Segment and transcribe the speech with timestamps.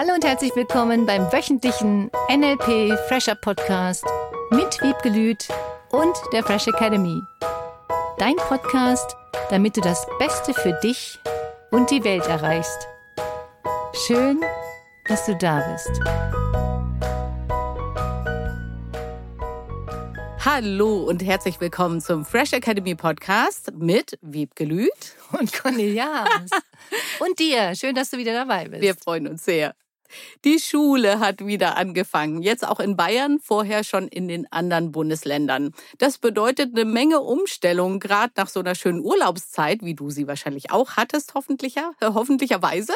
[0.00, 4.04] Hallo und herzlich willkommen beim wöchentlichen NLP Fresher Podcast
[4.52, 5.48] mit Wiebgelüt
[5.90, 7.20] und der Fresh Academy.
[8.16, 9.16] Dein Podcast,
[9.50, 11.18] damit du das Beste für dich
[11.72, 12.86] und die Welt erreichst.
[14.06, 14.40] Schön,
[15.08, 16.00] dass du da bist.
[20.44, 26.50] Hallo und herzlich willkommen zum Fresh Academy Podcast mit Wiebgelüt und Cornelias.
[27.18, 27.74] und dir.
[27.74, 28.80] Schön, dass du wieder dabei bist.
[28.80, 29.74] Wir freuen uns sehr.
[30.44, 32.42] Die Schule hat wieder angefangen.
[32.42, 35.74] Jetzt auch in Bayern, vorher schon in den anderen Bundesländern.
[35.98, 40.70] Das bedeutet eine Menge Umstellung, gerade nach so einer schönen Urlaubszeit, wie du sie wahrscheinlich
[40.70, 42.94] auch hattest, hoffentlicher, hoffentlicherweise.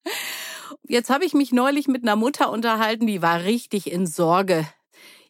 [0.88, 4.66] Jetzt habe ich mich neulich mit einer Mutter unterhalten, die war richtig in Sorge.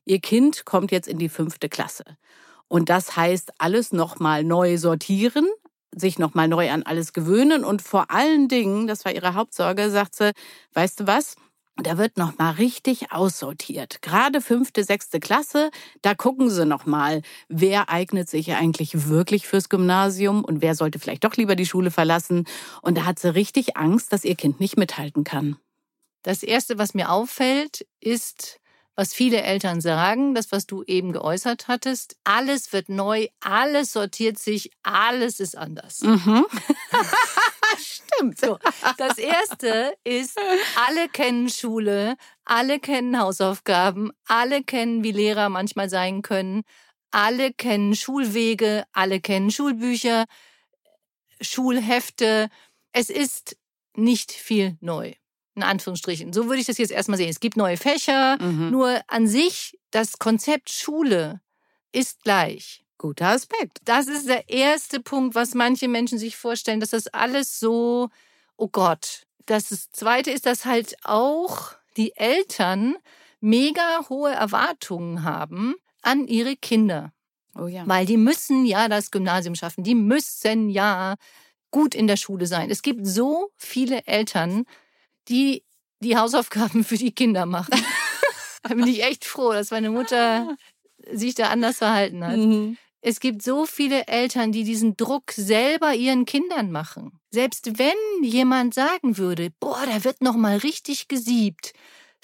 [0.05, 2.05] Ihr Kind kommt jetzt in die fünfte Klasse.
[2.69, 5.49] Und das heißt, alles nochmal neu sortieren,
[5.97, 10.15] sich nochmal neu an alles gewöhnen und vor allen Dingen, das war ihre Hauptsorge, sagt
[10.15, 10.33] sie,
[10.75, 11.37] weißt du was?
[11.83, 14.01] Da wird noch mal richtig aussortiert.
[14.01, 15.71] Gerade fünfte, sechste Klasse,
[16.01, 20.99] da gucken sie noch mal, wer eignet sich eigentlich wirklich fürs Gymnasium und wer sollte
[20.99, 22.45] vielleicht doch lieber die Schule verlassen.
[22.81, 25.57] Und da hat sie richtig Angst, dass ihr Kind nicht mithalten kann.
[26.23, 28.59] Das erste, was mir auffällt, ist,
[28.97, 32.17] was viele Eltern sagen, das, was du eben geäußert hattest.
[32.25, 36.01] Alles wird neu, alles sortiert sich, alles ist anders.
[36.01, 36.47] Mhm.
[37.79, 38.41] Stimmt.
[38.41, 38.59] So,
[38.97, 40.41] das erste ist,
[40.87, 46.63] alle kennen Schule, alle kennen Hausaufgaben, alle kennen, wie Lehrer manchmal sein können,
[47.11, 50.25] alle kennen Schulwege, alle kennen Schulbücher,
[51.43, 52.49] Schulhefte.
[52.93, 53.59] Es ist
[53.95, 55.13] nicht viel neu
[55.57, 56.33] in Anführungsstrichen.
[56.33, 57.31] So würde ich das jetzt erstmal sehen.
[57.31, 58.71] Es gibt neue Fächer, mhm.
[58.71, 61.41] nur an sich das Konzept Schule
[61.93, 62.85] ist gleich.
[62.99, 63.81] Guter Aspekt.
[63.85, 68.09] Das ist der erste Punkt, was manche Menschen sich vorstellen, dass das alles so,
[68.57, 69.27] oh Gott.
[69.45, 72.97] Das zweite ist, dass halt auch die Eltern
[73.41, 77.13] mega hohe Erwartungen haben an ihre Kinder.
[77.59, 77.85] Oh ja.
[77.87, 79.85] Weil die müssen ja das Gymnasium schaffen.
[79.85, 81.17] Die müssen ja
[81.71, 82.71] gut in der Schule sein.
[82.71, 84.65] Es gibt so viele Eltern,
[85.29, 85.63] die
[86.01, 87.75] die Hausaufgaben für die Kinder machen.
[88.63, 90.57] da bin ich echt froh, dass meine Mutter
[91.13, 92.37] sich da anders verhalten hat.
[92.37, 92.77] Mhm.
[93.01, 97.21] Es gibt so viele Eltern, die diesen Druck selber ihren Kindern machen.
[97.31, 101.73] Selbst wenn jemand sagen würde, boah, da wird noch mal richtig gesiebt.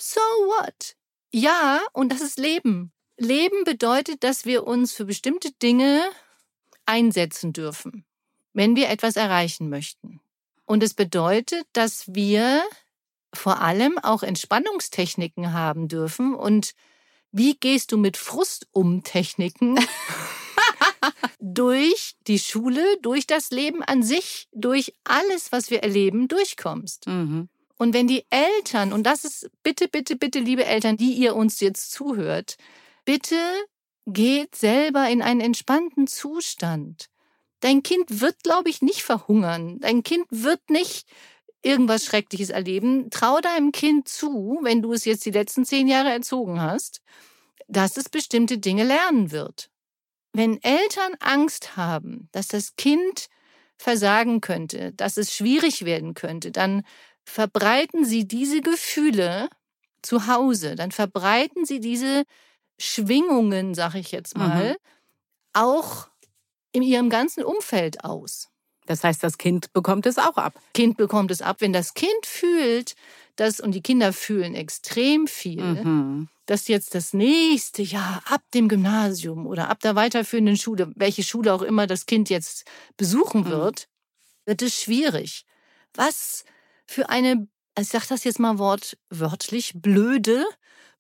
[0.01, 0.97] So what?
[1.31, 2.93] Ja, und das ist Leben.
[3.17, 6.03] Leben bedeutet, dass wir uns für bestimmte Dinge
[6.85, 8.05] einsetzen dürfen,
[8.53, 10.21] wenn wir etwas erreichen möchten.
[10.65, 12.65] Und es bedeutet, dass wir
[13.35, 16.35] vor allem auch Entspannungstechniken haben dürfen.
[16.35, 16.73] Und
[17.31, 19.79] wie gehst du mit Frust um Techniken?
[21.41, 27.07] durch die Schule, durch das Leben an sich, durch alles, was wir erleben, durchkommst.
[27.07, 27.49] Mhm.
[27.79, 31.59] Und wenn die Eltern, und das ist bitte, bitte, bitte, liebe Eltern, die ihr uns
[31.61, 32.57] jetzt zuhört,
[33.05, 33.37] bitte
[34.07, 37.09] geht selber in einen entspannten Zustand.
[37.61, 39.79] Dein Kind wird, glaube ich, nicht verhungern.
[39.81, 41.07] Dein Kind wird nicht
[41.63, 43.11] irgendwas Schreckliches erleben.
[43.11, 47.01] Trau deinem Kind zu, wenn du es jetzt die letzten zehn Jahre erzogen hast,
[47.69, 49.71] dass es bestimmte Dinge lernen wird.
[50.33, 53.29] Wenn Eltern Angst haben, dass das Kind
[53.77, 56.85] versagen könnte, dass es schwierig werden könnte, dann
[57.25, 59.49] verbreiten sie diese Gefühle
[60.03, 62.25] zu Hause, dann verbreiten sie diese
[62.79, 64.77] Schwingungen, sag ich jetzt mal, mhm.
[65.53, 66.09] auch
[66.73, 68.52] in ihrem ganzen Umfeld aus.
[68.87, 70.55] Das heißt, das Kind bekommt es auch ab.
[70.75, 71.57] Kind bekommt es ab.
[71.61, 72.95] Wenn das Kind fühlt,
[73.37, 76.29] dass, und die Kinder fühlen extrem viel, mhm.
[76.47, 81.55] dass jetzt das nächste Jahr ab dem Gymnasium oder ab der weiterführenden Schule, welche Schule
[81.55, 82.65] auch immer das Kind jetzt
[82.97, 83.51] besuchen mhm.
[83.51, 84.51] wird, mhm.
[84.51, 85.45] wird es schwierig.
[85.95, 86.45] Was
[86.87, 90.45] für eine, ich sage das jetzt mal wortwörtlich, blöde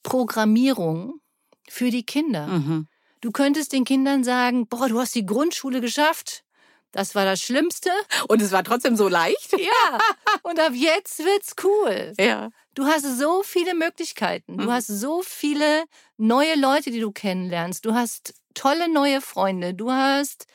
[0.02, 1.20] Programmierung
[1.68, 2.46] für die Kinder.
[2.46, 2.86] Mhm.
[3.20, 6.44] Du könntest den Kindern sagen, boah, du hast die Grundschule geschafft.
[6.92, 7.90] Das war das Schlimmste.
[8.28, 9.52] Und es war trotzdem so leicht.
[9.62, 9.98] Ja.
[10.42, 12.12] Und ab jetzt wird's cool.
[12.18, 12.50] Ja.
[12.74, 14.58] Du hast so viele Möglichkeiten.
[14.58, 14.72] Du mhm.
[14.72, 15.84] hast so viele
[16.16, 17.84] neue Leute, die du kennenlernst.
[17.84, 19.74] Du hast tolle neue Freunde.
[19.74, 20.46] Du hast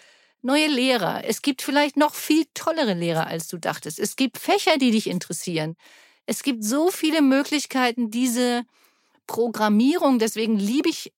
[0.42, 1.24] neue Lehrer.
[1.26, 4.00] Es gibt vielleicht noch viel tollere Lehrer, als du dachtest.
[4.00, 5.76] Es gibt Fächer, die dich interessieren.
[6.26, 8.64] Es gibt so viele Möglichkeiten, diese
[9.26, 10.20] Programmierung.
[10.20, 11.14] Deswegen liebe ich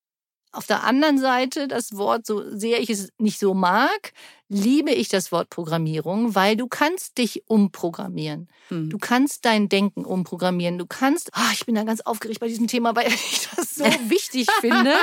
[0.51, 4.13] auf der anderen Seite das Wort, so sehr ich es nicht so mag,
[4.47, 8.49] liebe ich das Wort Programmierung, weil du kannst dich umprogrammieren.
[8.69, 8.89] Hm.
[8.89, 10.79] Du kannst dein Denken umprogrammieren.
[10.79, 13.83] Du kannst, oh, ich bin da ganz aufgeregt bei diesem Thema, weil ich das so
[14.09, 14.95] wichtig finde,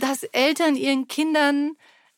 [0.00, 1.72] dass Eltern ihren Kindern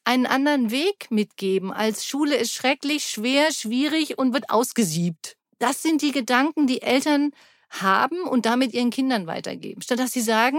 [0.05, 5.37] einen anderen Weg mitgeben, als Schule ist schrecklich, schwer, schwierig und wird ausgesiebt.
[5.59, 7.31] Das sind die Gedanken, die Eltern
[7.71, 9.83] haben und damit ihren Kindern weitergeben.
[9.83, 10.59] Statt dass sie sagen,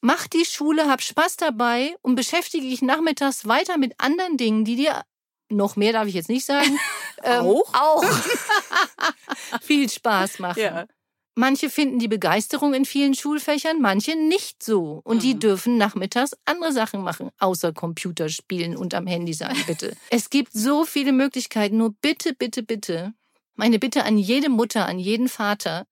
[0.00, 4.76] mach die Schule, hab Spaß dabei und beschäftige dich nachmittags weiter mit anderen Dingen, die
[4.76, 5.02] dir
[5.50, 6.78] noch mehr darf ich jetzt nicht sagen.
[7.24, 7.74] Ähm, auch?
[7.74, 8.04] Auch.
[9.60, 10.60] viel Spaß machen.
[10.60, 10.86] Ja.
[11.34, 15.00] Manche finden die Begeisterung in vielen Schulfächern, manche nicht so.
[15.02, 15.20] Und mhm.
[15.22, 19.96] die dürfen nachmittags andere Sachen machen, außer Computerspielen und am Handy sein, bitte.
[20.10, 21.78] es gibt so viele Möglichkeiten.
[21.78, 23.14] Nur bitte, bitte, bitte.
[23.56, 25.88] Meine Bitte an jede Mutter, an jeden Vater.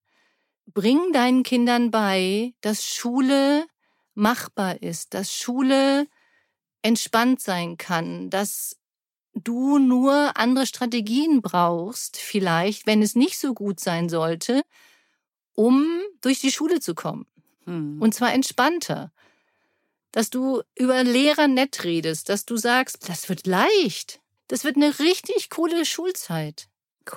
[0.66, 3.66] Bring deinen Kindern bei, dass Schule
[4.16, 6.06] machbar ist, dass Schule
[6.82, 8.76] entspannt sein kann, dass
[9.34, 14.62] du nur andere Strategien brauchst, vielleicht, wenn es nicht so gut sein sollte,
[15.54, 17.26] um durch die Schule zu kommen.
[17.64, 18.00] Hm.
[18.00, 19.12] Und zwar entspannter.
[20.12, 24.20] Dass du über Lehrer nett redest, dass du sagst, das wird leicht.
[24.48, 26.68] Das wird eine richtig coole Schulzeit.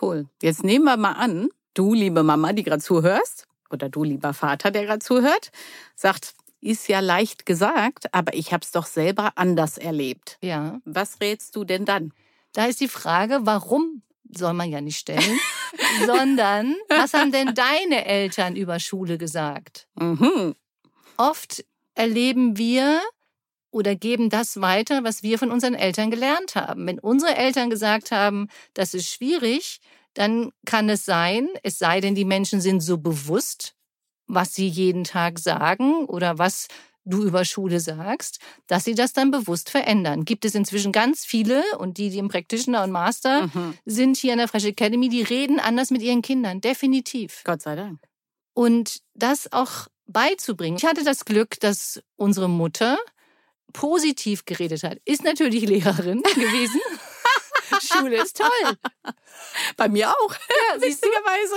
[0.01, 0.27] Cool.
[0.41, 4.71] Jetzt nehmen wir mal an, du, liebe Mama, die gerade zuhörst, oder du, lieber Vater,
[4.71, 5.51] der gerade zuhört,
[5.95, 10.37] sagt, ist ja leicht gesagt, aber ich habe es doch selber anders erlebt.
[10.41, 10.79] Ja.
[10.85, 12.13] Was rätst du denn dann?
[12.53, 15.39] Da ist die Frage, warum soll man ja nicht stellen,
[16.05, 19.87] sondern was haben denn deine Eltern über Schule gesagt?
[19.95, 20.55] Mhm.
[21.17, 21.65] Oft
[21.95, 23.01] erleben wir
[23.71, 26.87] oder geben das weiter, was wir von unseren Eltern gelernt haben.
[26.87, 29.79] Wenn unsere Eltern gesagt haben, das ist schwierig,
[30.13, 33.75] dann kann es sein, es sei denn, die Menschen sind so bewusst,
[34.29, 36.67] was sie jeden Tag sagen oder was
[37.03, 40.25] du über Schule sagst, dass sie das dann bewusst verändern.
[40.25, 43.73] Gibt es inzwischen ganz viele und die, die im Practitioner und Master mhm.
[43.85, 47.41] sind hier in der Fresh Academy, die reden anders mit ihren Kindern, definitiv.
[47.43, 47.99] Gott sei Dank.
[48.53, 50.77] Und das auch beizubringen.
[50.77, 52.97] Ich hatte das Glück, dass unsere Mutter
[53.73, 54.99] positiv geredet hat.
[55.05, 56.79] Ist natürlich Lehrerin gewesen.
[57.89, 58.77] Schule ist toll.
[59.77, 60.33] Bei mir auch.
[60.33, 61.55] Ja, witzigerweise.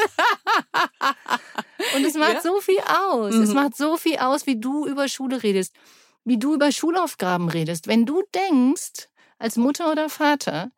[1.97, 2.41] Und es macht ja.
[2.41, 3.35] so viel aus.
[3.35, 3.43] Mhm.
[3.43, 5.75] Es macht so viel aus, wie du über Schule redest,
[6.25, 7.87] wie du über Schulaufgaben redest.
[7.87, 9.09] Wenn du denkst,
[9.39, 10.71] als Mutter oder Vater,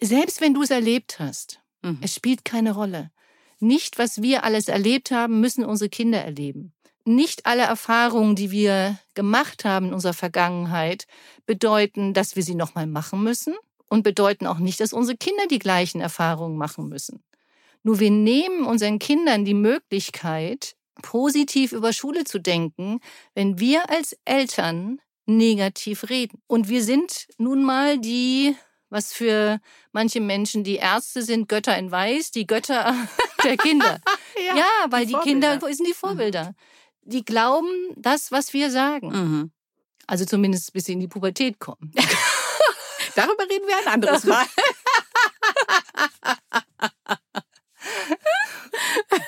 [0.00, 1.98] selbst wenn du es erlebt hast, mhm.
[2.02, 3.10] es spielt keine Rolle.
[3.60, 6.72] Nicht, was wir alles erlebt haben, müssen unsere Kinder erleben.
[7.04, 11.06] Nicht alle Erfahrungen, die wir gemacht haben in unserer Vergangenheit,
[11.46, 13.54] bedeuten, dass wir sie nochmal machen müssen
[13.88, 17.22] und bedeuten auch nicht, dass unsere Kinder die gleichen Erfahrungen machen müssen.
[17.82, 23.00] Nur wir nehmen unseren Kindern die Möglichkeit, positiv über Schule zu denken,
[23.34, 26.40] wenn wir als Eltern negativ reden.
[26.46, 28.56] Und wir sind nun mal die,
[28.90, 29.60] was für
[29.92, 32.94] manche Menschen die Ärzte sind, Götter in Weiß, die Götter
[33.44, 34.00] der Kinder.
[34.48, 36.44] ja, ja, weil die, die Kinder sind die Vorbilder.
[36.44, 37.10] Mhm.
[37.10, 39.08] Die glauben das, was wir sagen.
[39.08, 39.50] Mhm.
[40.06, 41.92] Also zumindest bis sie in die Pubertät kommen.
[43.18, 44.46] Darüber reden wir ein anderes Mal.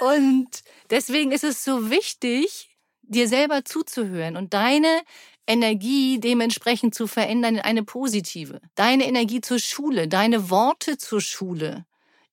[0.00, 0.48] und
[0.90, 2.70] deswegen ist es so wichtig,
[3.02, 5.02] dir selber zuzuhören und deine
[5.44, 8.60] Energie dementsprechend zu verändern in eine positive.
[8.76, 11.84] Deine Energie zur Schule, deine Worte zur Schule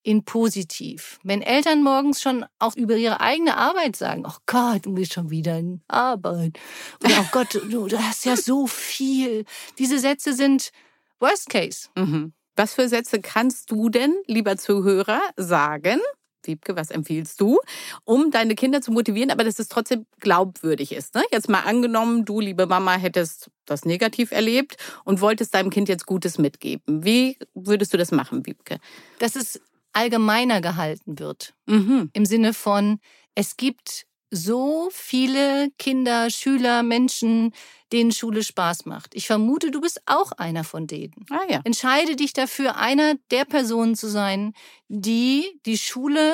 [0.04, 1.20] in positiv.
[1.24, 5.32] Wenn Eltern morgens schon auch über ihre eigene Arbeit sagen, oh Gott, du bist schon
[5.32, 6.60] wieder in Arbeit.
[7.04, 9.44] Oder oh Gott, du, du hast ja so viel.
[9.80, 10.72] Diese Sätze sind
[11.20, 11.90] Worst Case.
[11.96, 12.34] Mhm.
[12.56, 16.00] Was für Sätze kannst du denn, lieber Zuhörer, sagen?
[16.44, 17.60] Wiebke, was empfiehlst du,
[18.06, 21.14] um deine Kinder zu motivieren, aber dass es trotzdem glaubwürdig ist?
[21.14, 21.24] Ne?
[21.32, 26.06] Jetzt mal angenommen, du, liebe Mama, hättest das negativ erlebt und wolltest deinem Kind jetzt
[26.06, 27.04] Gutes mitgeben.
[27.04, 28.80] Wie würdest du das machen, Wiebke?
[29.20, 29.62] Dass es
[29.94, 31.54] allgemeiner gehalten wird.
[31.66, 32.10] Mhm.
[32.14, 33.00] Im Sinne von,
[33.36, 37.54] es gibt so viele Kinder, Schüler, Menschen,
[37.92, 39.16] denen Schule Spaß macht.
[39.16, 41.26] Ich vermute, du bist auch einer von denen.
[41.30, 41.62] Ah, ja.
[41.64, 44.54] Entscheide dich dafür, einer der Personen zu sein,
[44.90, 46.34] die die Schule,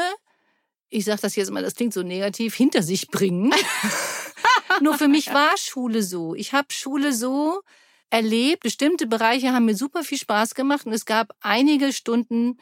[0.89, 3.53] ich sage das jetzt mal, das klingt so negativ, hinter sich bringen.
[4.81, 6.33] Nur für mich war Schule so.
[6.33, 7.61] Ich habe Schule so
[8.09, 8.63] erlebt.
[8.63, 12.57] Bestimmte Bereiche haben mir super viel Spaß gemacht und es gab einige Stunden,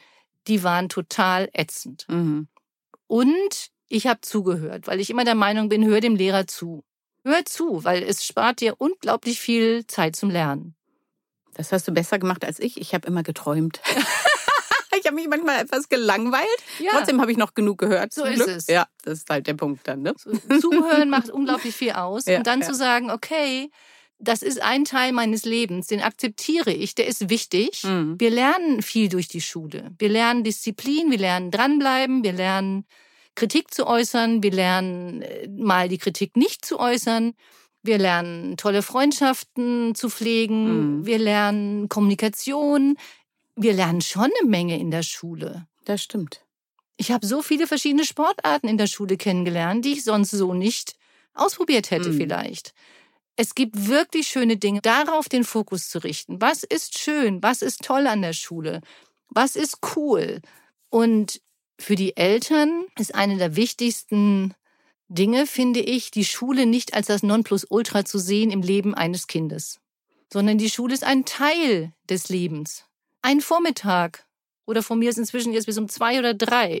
[0.46, 2.06] die waren total ätzend.
[2.08, 2.48] Mhm.
[3.06, 6.82] Und ich habe zugehört, weil ich immer der Meinung bin, hör dem Lehrer zu.
[7.24, 10.74] Hör zu, weil es spart dir unglaublich viel Zeit zum Lernen.
[11.54, 12.80] Das hast du besser gemacht als ich.
[12.80, 13.80] Ich habe immer geträumt.
[14.98, 16.46] ich habe mich manchmal etwas gelangweilt.
[16.78, 16.92] Ja.
[16.92, 18.14] Trotzdem habe ich noch genug gehört.
[18.14, 18.48] So ist Glück.
[18.48, 18.66] es.
[18.66, 20.00] Ja, das ist halt der Punkt dann.
[20.00, 20.14] Ne?
[20.60, 22.24] Zuhören macht unglaublich viel aus.
[22.32, 22.66] Ja, und dann ja.
[22.66, 23.70] zu sagen, okay,
[24.18, 27.82] das ist ein Teil meines Lebens, den akzeptiere ich, der ist wichtig.
[27.84, 28.18] Mhm.
[28.18, 29.90] Wir lernen viel durch die Schule.
[29.98, 32.86] Wir lernen Disziplin, wir lernen dranbleiben, wir lernen
[33.34, 34.42] Kritik zu äußern.
[34.42, 37.34] Wir lernen äh, mal die Kritik nicht zu äußern.
[37.82, 40.98] Wir lernen tolle Freundschaften zu pflegen.
[40.98, 41.06] Mhm.
[41.06, 42.96] Wir lernen Kommunikation.
[43.56, 45.66] Wir lernen schon eine Menge in der Schule.
[45.84, 46.44] Das stimmt.
[46.96, 50.94] Ich habe so viele verschiedene Sportarten in der Schule kennengelernt, die ich sonst so nicht
[51.34, 52.16] ausprobiert hätte mhm.
[52.16, 52.74] vielleicht.
[53.36, 56.40] Es gibt wirklich schöne Dinge, darauf den Fokus zu richten.
[56.40, 57.42] Was ist schön?
[57.42, 58.82] Was ist toll an der Schule?
[59.30, 60.40] Was ist cool?
[60.90, 61.40] Und
[61.78, 64.54] für die Eltern ist eine der wichtigsten
[65.08, 69.80] Dinge, finde ich, die Schule nicht als das Nonplusultra zu sehen im Leben eines Kindes,
[70.32, 72.84] sondern die Schule ist ein Teil des Lebens.
[73.20, 74.26] Ein Vormittag
[74.64, 76.80] oder von mir ist inzwischen jetzt bis um zwei oder drei.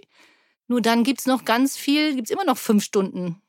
[0.66, 3.42] Nur dann gibt's noch ganz viel, gibt's immer noch fünf Stunden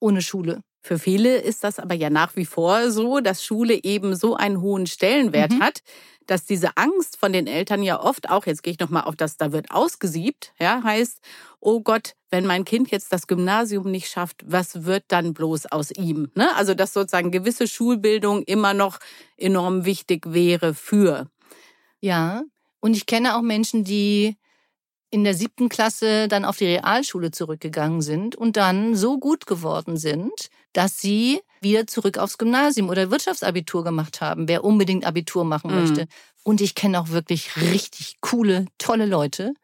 [0.00, 0.62] ohne Schule.
[0.86, 4.60] Für viele ist das aber ja nach wie vor so, dass Schule eben so einen
[4.60, 5.60] hohen Stellenwert mhm.
[5.60, 5.82] hat,
[6.28, 9.36] dass diese Angst von den Eltern ja oft auch, jetzt gehe ich nochmal auf das,
[9.36, 11.18] da wird ausgesiebt, ja, heißt,
[11.58, 15.90] oh Gott, wenn mein Kind jetzt das Gymnasium nicht schafft, was wird dann bloß aus
[15.90, 16.30] ihm?
[16.36, 16.54] Ne?
[16.54, 19.00] Also, dass sozusagen gewisse Schulbildung immer noch
[19.36, 21.26] enorm wichtig wäre für.
[22.00, 22.44] Ja,
[22.78, 24.36] und ich kenne auch Menschen, die
[25.10, 29.96] in der siebten Klasse dann auf die Realschule zurückgegangen sind und dann so gut geworden
[29.96, 35.70] sind, dass sie wieder zurück aufs Gymnasium oder Wirtschaftsabitur gemacht haben, wer unbedingt Abitur machen
[35.70, 35.80] mhm.
[35.80, 36.06] möchte.
[36.42, 39.54] Und ich kenne auch wirklich richtig coole, tolle Leute,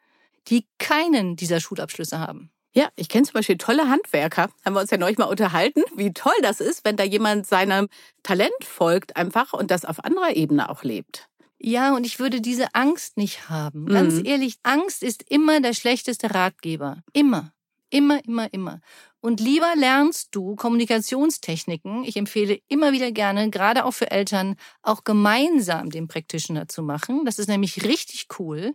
[0.49, 2.51] die keinen dieser Schulabschlüsse haben.
[2.75, 4.49] Ja, ich kenne zum Beispiel tolle Handwerker.
[4.65, 7.89] Haben wir uns ja neulich mal unterhalten, wie toll das ist, wenn da jemand seinem
[8.23, 11.29] Talent folgt einfach und das auf anderer Ebene auch lebt.
[11.59, 13.87] Ja, und ich würde diese Angst nicht haben.
[13.87, 14.25] Ganz mhm.
[14.25, 17.03] ehrlich, Angst ist immer der schlechteste Ratgeber.
[17.13, 17.53] Immer.
[17.93, 18.81] Immer, immer, immer.
[19.21, 22.05] Und lieber lernst du Kommunikationstechniken.
[22.05, 27.27] Ich empfehle immer wieder gerne, gerade auch für Eltern, auch gemeinsam den Practitioner zu machen.
[27.27, 28.75] Das ist nämlich richtig cool,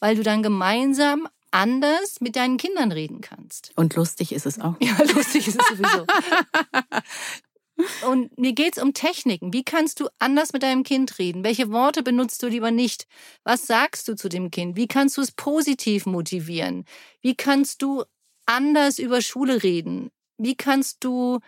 [0.00, 3.70] weil du dann gemeinsam anders mit deinen Kindern reden kannst.
[3.76, 4.76] Und lustig ist es auch.
[4.80, 6.06] Ja, lustig ist es sowieso.
[8.08, 9.52] Und mir geht's um Techniken.
[9.52, 11.44] Wie kannst du anders mit deinem Kind reden?
[11.44, 13.06] Welche Worte benutzt du lieber nicht?
[13.42, 14.76] Was sagst du zu dem Kind?
[14.76, 16.84] Wie kannst du es positiv motivieren?
[17.20, 18.04] Wie kannst du
[18.46, 20.10] anders über Schule reden?
[20.38, 21.40] Wie kannst du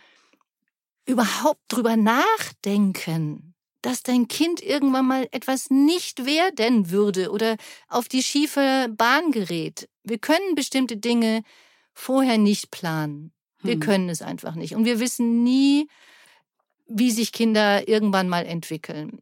[1.07, 7.57] überhaupt drüber nachdenken, dass dein Kind irgendwann mal etwas nicht werden würde oder
[7.88, 9.88] auf die schiefe Bahn gerät?
[10.03, 11.43] Wir können bestimmte Dinge
[11.93, 13.33] vorher nicht planen.
[13.62, 13.81] Wir hm.
[13.81, 14.75] können es einfach nicht.
[14.75, 15.88] Und wir wissen nie,
[16.87, 19.21] wie sich Kinder irgendwann mal entwickeln.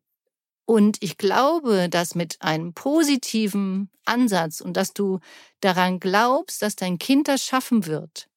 [0.66, 5.20] Und ich glaube, dass mit einem positiven Ansatz und dass du
[5.60, 8.28] daran glaubst, dass dein Kind das schaffen wird,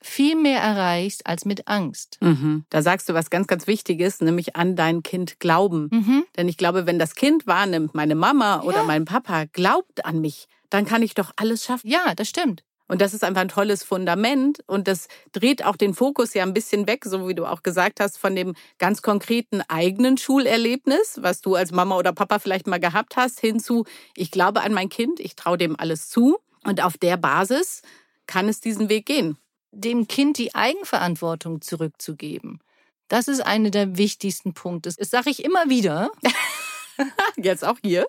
[0.00, 2.18] viel mehr erreichst als mit Angst.
[2.20, 2.64] Mhm.
[2.70, 5.88] Da sagst du was ganz, ganz Wichtiges, nämlich an dein Kind glauben.
[5.92, 6.24] Mhm.
[6.36, 8.84] Denn ich glaube, wenn das Kind wahrnimmt, meine Mama oder ja.
[8.84, 11.88] mein Papa glaubt an mich, dann kann ich doch alles schaffen.
[11.88, 12.64] Ja, das stimmt.
[12.88, 16.54] Und das ist einfach ein tolles Fundament und das dreht auch den Fokus ja ein
[16.54, 21.42] bisschen weg, so wie du auch gesagt hast, von dem ganz konkreten eigenen Schulerlebnis, was
[21.42, 23.84] du als Mama oder Papa vielleicht mal gehabt hast, hinzu,
[24.16, 27.82] ich glaube an mein Kind, ich traue dem alles zu und auf der Basis
[28.26, 29.36] kann es diesen Weg gehen.
[29.70, 32.60] Dem Kind die Eigenverantwortung zurückzugeben.
[33.08, 34.92] Das ist einer der wichtigsten Punkte.
[34.96, 36.10] Das sage ich immer wieder.
[37.36, 38.06] Jetzt auch hier.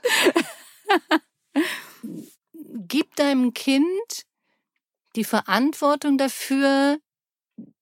[2.87, 4.25] Gib deinem Kind
[5.15, 6.99] die Verantwortung dafür,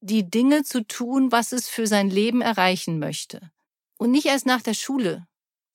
[0.02, 3.52] die Dinge zu tun, was es für sein Leben erreichen möchte.
[3.98, 5.28] Und nicht erst nach der Schule.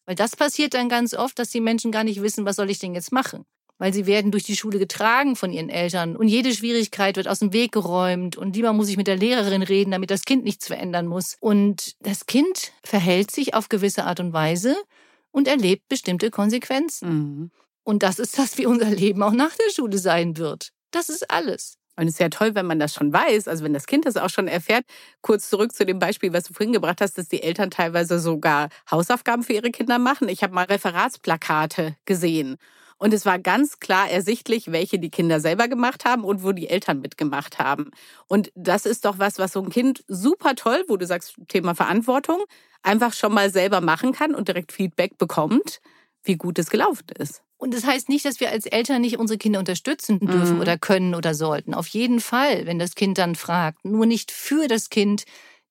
[0.07, 2.79] Weil das passiert dann ganz oft, dass die Menschen gar nicht wissen, was soll ich
[2.79, 3.45] denn jetzt machen?
[3.79, 7.41] Weil sie werden durch die Schule getragen von ihren Eltern und jede Schwierigkeit wird aus
[7.41, 10.67] dem Weg geräumt und lieber muss ich mit der Lehrerin reden, damit das Kind nichts
[10.67, 11.37] verändern muss.
[11.41, 14.77] Und das Kind verhält sich auf gewisse Art und Weise
[15.31, 17.09] und erlebt bestimmte Konsequenzen.
[17.09, 17.51] Mhm.
[17.85, 20.73] Und das ist das, wie unser Leben auch nach der Schule sein wird.
[20.93, 21.79] Das ist alles.
[21.97, 24.17] Und es ist ja toll, wenn man das schon weiß, also wenn das Kind das
[24.17, 24.85] auch schon erfährt.
[25.21, 28.69] Kurz zurück zu dem Beispiel, was du vorhin gebracht hast, dass die Eltern teilweise sogar
[28.91, 30.29] Hausaufgaben für ihre Kinder machen.
[30.29, 32.57] Ich habe mal Referatsplakate gesehen.
[32.99, 36.69] Und es war ganz klar ersichtlich, welche die Kinder selber gemacht haben und wo die
[36.69, 37.91] Eltern mitgemacht haben.
[38.29, 41.75] Und das ist doch was, was so ein Kind super toll, wo du sagst, Thema
[41.75, 42.45] Verantwortung,
[42.83, 45.81] einfach schon mal selber machen kann und direkt Feedback bekommt,
[46.23, 47.43] wie gut es gelaufen ist.
[47.63, 50.61] Und das heißt nicht, dass wir als Eltern nicht unsere Kinder unterstützen dürfen mhm.
[50.61, 51.75] oder können oder sollten.
[51.75, 53.85] Auf jeden Fall, wenn das Kind dann fragt.
[53.85, 55.23] Nur nicht für das Kind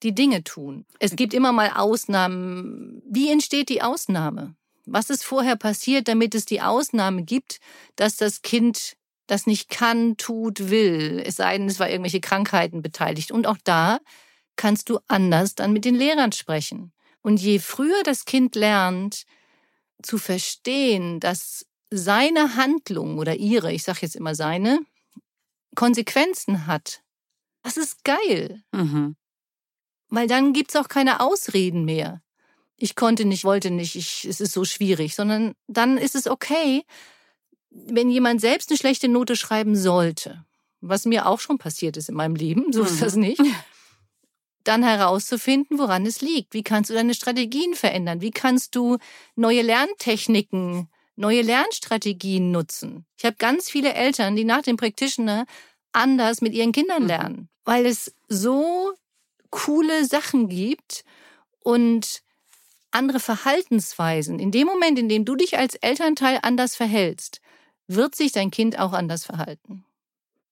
[0.01, 0.85] die Dinge tun.
[0.99, 3.01] Es gibt immer mal Ausnahmen.
[3.05, 4.55] Wie entsteht die Ausnahme?
[4.85, 7.59] Was ist vorher passiert, damit es die Ausnahme gibt,
[7.97, 8.93] dass das Kind
[9.27, 13.33] das nicht kann, tut, will, es sei denn, es war irgendwelche Krankheiten beteiligt.
[13.33, 13.99] Und auch da
[14.55, 16.93] kannst du anders dann mit den Lehrern sprechen.
[17.21, 19.25] Und je früher das Kind lernt,
[20.01, 24.79] zu verstehen, dass seine Handlung oder ihre, ich sage jetzt immer seine,
[25.75, 27.01] Konsequenzen hat,
[27.63, 28.63] das ist geil.
[28.71, 29.15] Mhm.
[30.09, 32.21] Weil dann gibt's auch keine Ausreden mehr.
[32.75, 36.83] Ich konnte nicht, wollte nicht, ich, es ist so schwierig, sondern dann ist es okay,
[37.69, 40.45] wenn jemand selbst eine schlechte Note schreiben sollte,
[40.81, 42.99] was mir auch schon passiert ist in meinem Leben, so ist mhm.
[42.99, 43.41] das nicht,
[44.63, 46.53] dann herauszufinden, woran es liegt.
[46.53, 48.21] Wie kannst du deine Strategien verändern?
[48.21, 48.97] Wie kannst du
[49.35, 53.05] neue Lerntechniken, neue Lernstrategien nutzen?
[53.17, 55.45] Ich habe ganz viele Eltern, die nach dem Practitioner
[55.93, 57.07] anders mit ihren Kindern mhm.
[57.07, 58.93] lernen, weil es so
[59.49, 61.03] coole Sachen gibt
[61.59, 62.21] und
[62.91, 64.39] andere Verhaltensweisen.
[64.39, 67.41] In dem Moment, in dem du dich als Elternteil anders verhältst,
[67.87, 69.85] wird sich dein Kind auch anders verhalten.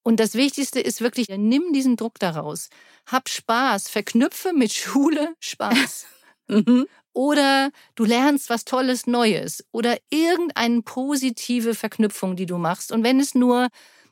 [0.04, 2.70] Und das Wichtigste ist wirklich, nimm diesen Druck daraus.
[3.06, 6.08] Hab Spaß, verknüpfe mit Schule Spaß.
[6.52, 6.88] Mhm.
[7.14, 12.92] Oder du lernst was Tolles Neues oder irgendeine positive Verknüpfung, die du machst.
[12.92, 13.68] Und wenn es nur,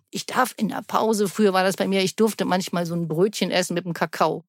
[0.10, 3.08] ich darf in der Pause, früher war das bei mir, ich durfte manchmal so ein
[3.08, 4.44] Brötchen essen mit einem Kakao.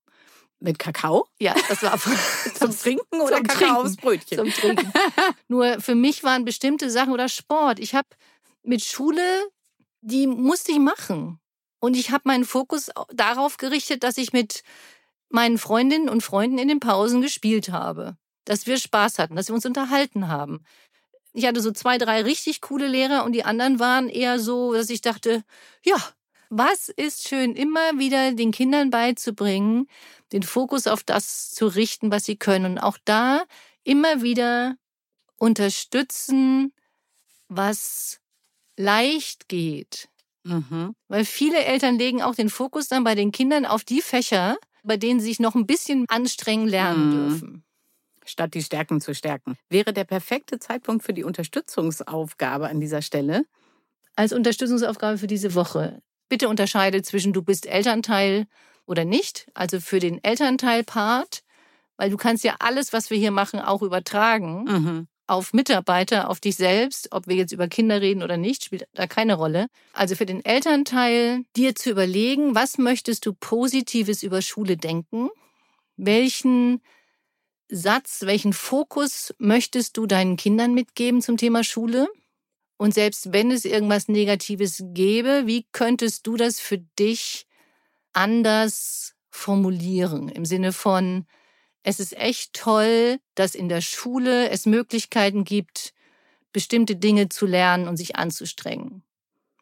[0.61, 1.29] Mit Kakao?
[1.39, 1.99] Ja, das war
[2.55, 4.39] zum Trinken oder zum Kakao aufs Brötchen?
[4.39, 4.93] Zum Trinken.
[5.49, 7.79] Nur für mich waren bestimmte Sachen oder Sport.
[7.79, 8.09] Ich habe
[8.65, 9.23] mit Schule,
[10.01, 11.39] die musste ich machen.
[11.81, 14.63] Und ich habe meinen Fokus darauf gerichtet, dass ich mit
[15.29, 18.17] meinen Freundinnen und Freunden in den Pausen gespielt habe.
[18.49, 20.65] Dass wir Spaß hatten, dass wir uns unterhalten haben.
[21.35, 24.89] Ich hatte so zwei, drei richtig coole Lehrer und die anderen waren eher so, dass
[24.89, 25.45] ich dachte,
[25.85, 25.97] ja,
[26.49, 29.87] was ist schön, immer wieder den Kindern beizubringen,
[30.33, 32.65] den Fokus auf das zu richten, was sie können.
[32.73, 33.45] Und auch da
[33.85, 34.77] immer wieder
[35.37, 36.73] unterstützen,
[37.49, 38.19] was
[38.79, 40.09] leicht geht.
[40.45, 40.95] Mhm.
[41.09, 44.97] Weil viele Eltern legen auch den Fokus dann bei den Kindern auf die Fächer, bei
[44.97, 47.13] denen sie sich noch ein bisschen anstrengen lernen mhm.
[47.13, 47.65] dürfen.
[48.29, 49.57] Statt die Stärken zu stärken.
[49.69, 53.45] Wäre der perfekte Zeitpunkt für die Unterstützungsaufgabe an dieser Stelle?
[54.17, 56.03] Als Unterstützungsaufgabe für diese Woche.
[56.29, 58.47] Bitte unterscheide zwischen du bist Elternteil
[58.87, 59.49] oder nicht.
[59.55, 61.43] Also für den Elternteil-Part,
[61.97, 64.65] weil du kannst ja alles, was wir hier machen, auch übertragen.
[64.65, 68.89] Mhm auf Mitarbeiter, auf dich selbst, ob wir jetzt über Kinder reden oder nicht, spielt
[68.95, 69.67] da keine Rolle.
[69.93, 75.29] Also für den Elternteil, dir zu überlegen, was möchtest du Positives über Schule denken?
[75.97, 76.81] Welchen
[77.71, 82.09] Satz, welchen Fokus möchtest du deinen Kindern mitgeben zum Thema Schule?
[82.79, 87.47] Und selbst wenn es irgendwas Negatives gäbe, wie könntest du das für dich
[88.13, 90.29] anders formulieren?
[90.29, 91.27] Im Sinne von,
[91.83, 95.93] es ist echt toll, dass in der Schule es Möglichkeiten gibt,
[96.53, 99.03] bestimmte Dinge zu lernen und sich anzustrengen.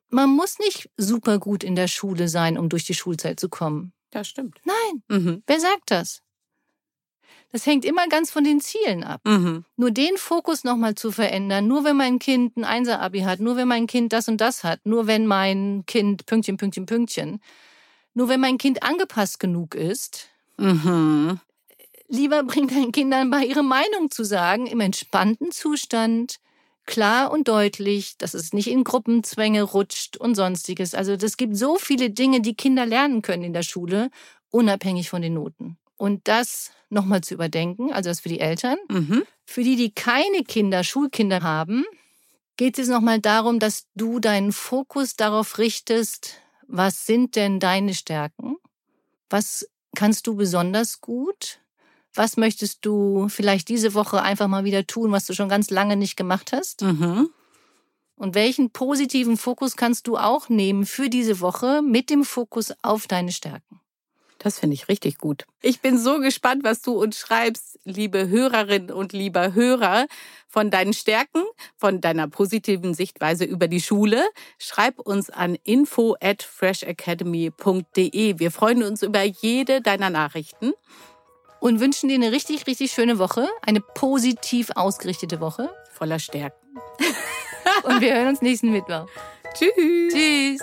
[0.09, 3.92] Man muss nicht super gut in der Schule sein, um durch die Schulzeit zu kommen.
[4.11, 4.61] Das stimmt.
[4.64, 5.03] Nein.
[5.09, 5.42] Mhm.
[5.47, 6.23] Wer sagt das?
[7.57, 9.23] Das hängt immer ganz von den Zielen ab.
[9.25, 9.64] Mhm.
[9.79, 13.66] Nur den Fokus nochmal zu verändern, nur wenn mein Kind ein Einser-Abi hat, nur wenn
[13.66, 17.40] mein Kind das und das hat, nur wenn mein Kind Pünktchen, Pünktchen, Pünktchen,
[18.12, 21.40] nur wenn mein Kind angepasst genug ist, mhm.
[22.09, 26.40] Lieber bring deinen Kindern bei, ihre Meinung zu sagen, im entspannten Zustand,
[26.85, 30.92] klar und deutlich, dass es nicht in Gruppenzwänge rutscht und sonstiges.
[30.92, 34.11] Also es gibt so viele Dinge, die Kinder lernen können in der Schule,
[34.51, 35.79] unabhängig von den Noten.
[35.97, 38.79] Und das nochmal zu überdenken, also das für die Eltern.
[38.89, 39.25] Mhm.
[39.45, 41.85] Für die, die keine Kinder, Schulkinder haben,
[42.57, 48.57] geht es nochmal darum, dass du deinen Fokus darauf richtest, was sind denn deine Stärken?
[49.31, 51.61] Was kannst du besonders gut?
[52.15, 55.97] Was möchtest du vielleicht diese Woche einfach mal wieder tun, was du schon ganz lange
[55.97, 56.83] nicht gemacht hast?
[56.83, 57.29] Mhm.
[58.17, 63.07] Und welchen positiven Fokus kannst du auch nehmen für diese Woche mit dem Fokus auf
[63.07, 63.81] deine Stärken?
[64.47, 65.45] Das finde ich richtig gut.
[65.61, 70.07] Ich bin so gespannt, was du uns schreibst, liebe Hörerinnen und lieber Hörer,
[70.47, 71.43] von deinen Stärken,
[71.77, 74.23] von deiner positiven Sichtweise über die Schule.
[74.61, 78.39] Schreib uns an info at freshacademy.de.
[78.39, 80.75] Wir freuen uns über jede deiner Nachrichten
[81.59, 83.49] und wünschen dir eine richtig, richtig schöne Woche.
[83.63, 85.75] Eine positiv ausgerichtete Woche.
[85.91, 86.79] Voller Stärken.
[87.83, 89.09] und wir hören uns nächsten Mittwoch.
[89.55, 90.15] Tschüss.
[90.15, 90.63] Tschüss.